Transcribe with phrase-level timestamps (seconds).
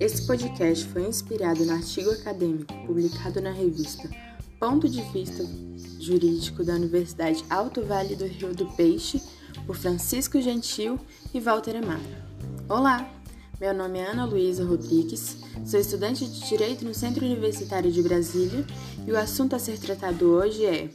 [0.00, 4.08] Esse podcast foi inspirado no artigo acadêmico publicado na revista
[4.58, 5.44] Ponto de Vista
[6.00, 9.20] Jurídico da Universidade Alto Vale do Rio do Peixe,
[9.66, 10.98] por Francisco Gentil
[11.34, 12.00] e Walter Amaro.
[12.68, 13.10] Olá,
[13.60, 18.64] meu nome é Ana Luísa Rodrigues, sou estudante de Direito no Centro Universitário de Brasília
[19.06, 20.88] e o assunto a ser tratado hoje é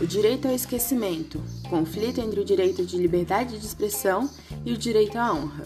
[0.00, 4.28] o direito ao esquecimento, conflito entre o direito de liberdade de expressão
[4.64, 5.64] e o direito à honra.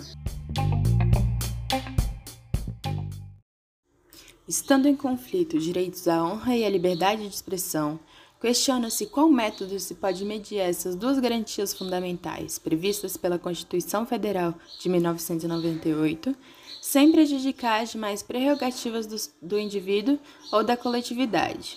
[4.47, 7.98] Estando em conflito os direitos à honra e à liberdade de expressão,
[8.41, 14.89] questiona-se qual método se pode medir essas duas garantias fundamentais previstas pela Constituição Federal de
[14.89, 16.37] 1998,
[16.81, 20.20] sem prejudicar as demais prerrogativas do, do indivíduo
[20.53, 21.77] ou da coletividade.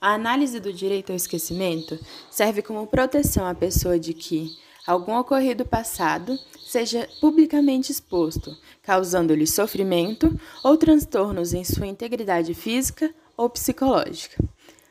[0.00, 1.98] A análise do direito ao esquecimento
[2.30, 10.38] serve como proteção à pessoa de que, algum ocorrido passado seja publicamente exposto, causando-lhe sofrimento
[10.62, 14.42] ou transtornos em sua integridade física ou psicológica.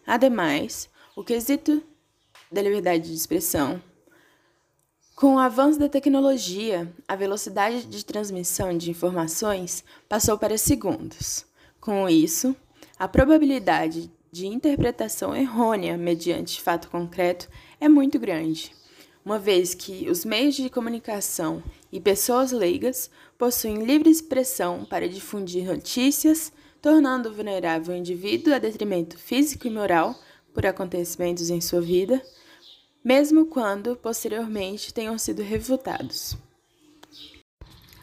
[0.05, 1.81] Ademais, o quesito
[2.51, 3.81] da liberdade de expressão.
[5.15, 11.45] Com o avanço da tecnologia, a velocidade de transmissão de informações passou para segundos.
[11.79, 12.53] Com isso,
[12.99, 17.47] a probabilidade de interpretação errônea mediante fato concreto
[17.79, 18.71] é muito grande
[19.27, 21.61] uma vez que os meios de comunicação
[21.91, 26.49] e pessoas leigas possuem livre expressão para difundir notícias,
[26.81, 30.17] tornando vulnerável o indivíduo a detrimento físico e moral
[30.53, 32.21] por acontecimentos em sua vida,
[33.03, 36.37] mesmo quando posteriormente tenham sido refutados.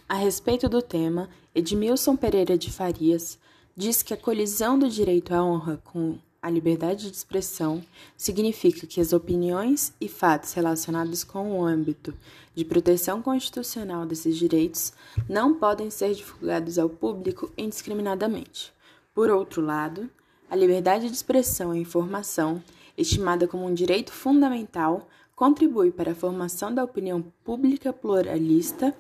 [0.07, 3.39] A respeito do tema, Edmilson Pereira de Farias
[3.77, 7.83] diz que a colisão do direito à honra com a liberdade de expressão
[8.17, 12.15] significa que as opiniões e fatos relacionados com o âmbito
[12.55, 14.93] de proteção constitucional desses direitos
[15.29, 18.73] não podem ser divulgados ao público indiscriminadamente.
[19.15, 20.09] Por outro lado,
[20.51, 22.63] a liberdade de expressão e informação,
[22.97, 28.95] estimada como um direito fundamental, contribui para a formação da opinião pública pluralista,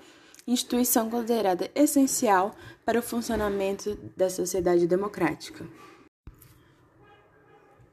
[0.47, 5.66] instituição considerada essencial para o funcionamento da sociedade democrática.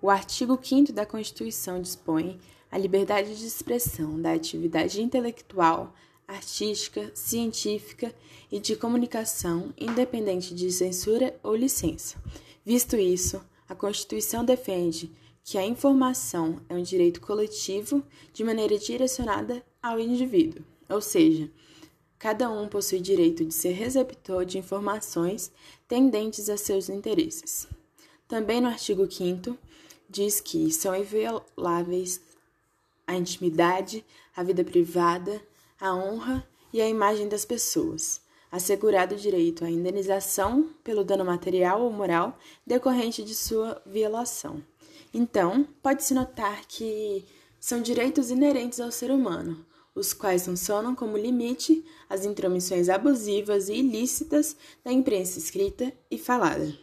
[0.02, 2.40] O artigo 5 da Constituição dispõe
[2.72, 5.94] a liberdade de expressão da atividade intelectual,
[6.28, 8.14] artística, científica
[8.52, 12.18] e de comunicação, independente de censura ou licença.
[12.66, 15.12] Visto isso, a Constituição defende
[15.44, 18.04] que a informação é um direito coletivo
[18.34, 21.50] de maneira direcionada ao indivíduo, ou seja,
[22.22, 25.52] cada um possui direito de ser receptor de informações
[25.88, 27.68] tendentes a seus interesses.
[28.28, 29.58] Também no artigo 5
[30.08, 32.22] diz que são invioláveis
[33.08, 34.06] a intimidade,
[34.36, 35.42] a vida privada,
[35.80, 38.22] a honra e a imagem das pessoas,
[38.52, 44.64] assegurado o direito à indenização pelo dano material ou moral decorrente de sua violação.
[45.12, 47.26] Então, pode-se notar que
[47.60, 49.66] são direitos inerentes ao ser humano,
[49.96, 56.74] os quais funcionam como limite às intromissões abusivas e ilícitas da imprensa escrita e falada.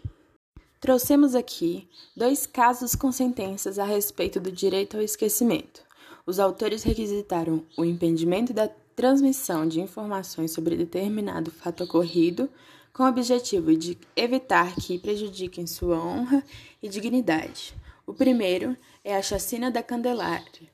[0.81, 5.83] Trouxemos aqui dois casos com sentenças a respeito do direito ao esquecimento.
[6.25, 12.49] Os autores requisitaram o impedimento da transmissão de informações sobre determinado fato ocorrido,
[12.93, 16.45] com o objetivo de evitar que prejudiquem sua honra
[16.83, 17.75] e dignidade.
[18.07, 20.69] O primeiro é a chacina da Candelária,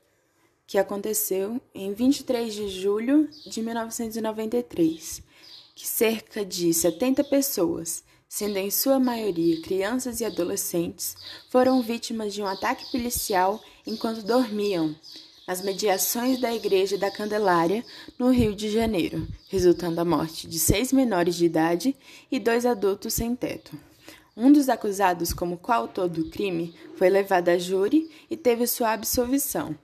[0.75, 5.23] que aconteceu em 23 de julho de 1993,
[5.73, 11.15] que cerca de 70 pessoas sendo em sua maioria crianças e adolescentes,
[11.49, 14.97] foram vítimas de um ataque policial enquanto dormiam
[15.47, 17.85] nas mediações da Igreja da Candelária,
[18.19, 21.97] no Rio de Janeiro, resultando a morte de seis menores de idade
[22.33, 23.79] e dois adultos sem teto.
[24.37, 29.79] Um dos acusados como coautor do crime foi levado a júri e teve sua absolvição.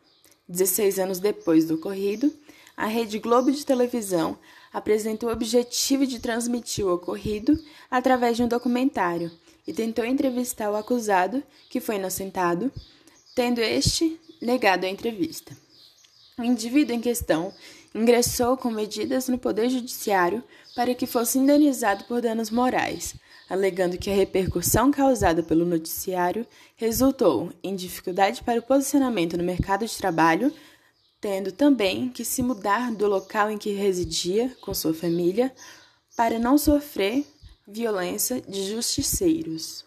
[0.51, 2.35] Dezesseis anos depois do ocorrido,
[2.77, 4.37] a Rede Globo de televisão
[4.73, 7.57] apresenta o objetivo de transmitir o ocorrido
[7.89, 9.31] através de um documentário
[9.65, 12.73] e tentou entrevistar o acusado, que foi inocentado,
[13.33, 15.57] tendo este negado a entrevista.
[16.41, 17.53] O indivíduo em questão
[17.95, 20.43] ingressou com medidas no Poder Judiciário
[20.75, 23.15] para que fosse indenizado por danos morais,
[23.47, 26.47] alegando que a repercussão causada pelo noticiário
[26.77, 30.51] resultou em dificuldade para o posicionamento no mercado de trabalho
[31.21, 35.55] tendo também que se mudar do local em que residia com sua família
[36.17, 37.23] para não sofrer
[37.69, 39.85] violência de justiceiros.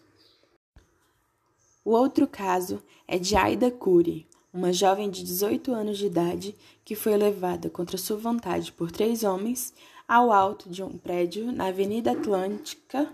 [1.83, 6.55] O outro caso é de Aida Cury, uma jovem de 18 anos de idade
[6.85, 9.73] que foi levada contra sua vontade por três homens
[10.07, 13.11] ao alto de um prédio na Avenida Atlântica,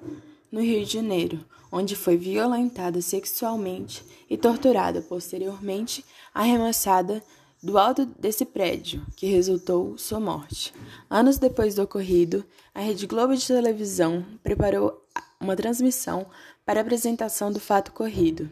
[0.51, 1.39] no Rio de Janeiro,
[1.71, 6.03] onde foi violentada sexualmente e torturada posteriormente,
[6.33, 7.23] arremessada
[7.61, 10.73] do alto desse prédio, que resultou sua morte.
[11.09, 12.43] Anos depois do ocorrido,
[12.73, 15.05] a Rede Globo de televisão preparou
[15.39, 16.25] uma transmissão
[16.65, 18.49] para a apresentação do fato ocorrido.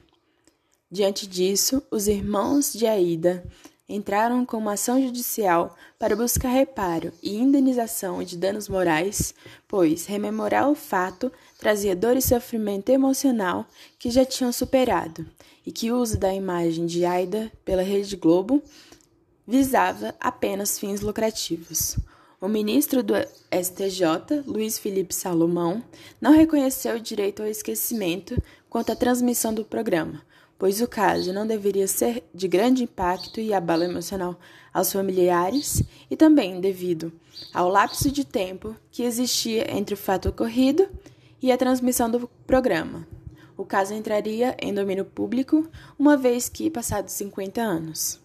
[0.90, 3.44] Diante disso, os irmãos de Aida
[3.90, 9.34] entraram com uma ação judicial para buscar reparo e indenização de danos morais,
[9.68, 13.66] pois rememorar o fato trazia dor e sofrimento emocional
[14.00, 15.26] que já tinham superado,
[15.66, 18.64] e que o uso da imagem de Aida pela Rede Globo
[19.46, 21.98] visava apenas fins lucrativos.
[22.40, 23.14] O ministro do
[23.52, 25.84] STJ, Luiz Felipe Salomão,
[26.22, 30.22] não reconheceu o direito ao esquecimento quanto à transmissão do programa,
[30.58, 34.40] pois o caso não deveria ser de grande impacto e abalo emocional
[34.74, 37.12] aos familiares e também devido
[37.54, 40.88] ao lapso de tempo que existia entre o fato ocorrido
[41.42, 43.08] e a transmissão do programa.
[43.56, 45.68] O caso entraria em domínio público
[45.98, 48.20] uma vez que passados 50 anos.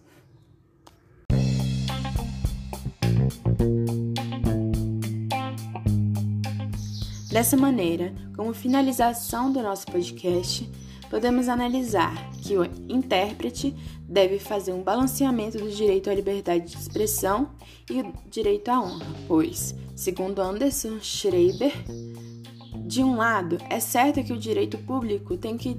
[7.31, 10.71] Dessa maneira, como finalização do nosso podcast,
[11.13, 13.77] podemos analisar que o intérprete
[14.09, 17.51] deve fazer um balanceamento do direito à liberdade de expressão
[17.91, 21.71] e o direito à honra, pois, segundo Anderson Schreiber,
[22.87, 25.77] de um lado, é certo que o direito público tem, que,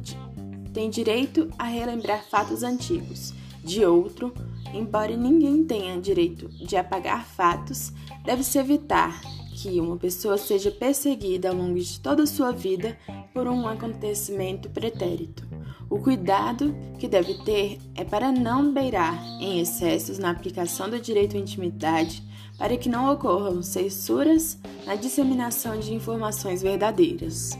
[0.71, 3.33] tem direito a relembrar fatos antigos.
[3.63, 4.31] De outro,
[4.71, 7.91] embora ninguém tenha direito de apagar fatos,
[8.23, 9.19] deve-se evitar
[9.53, 12.97] que uma pessoa seja perseguida ao longo de toda a sua vida
[13.33, 15.47] por um acontecimento pretérito.
[15.89, 21.37] O cuidado que deve ter é para não beirar em excessos na aplicação do direito
[21.37, 22.23] à intimidade,
[22.57, 27.51] para que não ocorram censuras na disseminação de informações verdadeiras.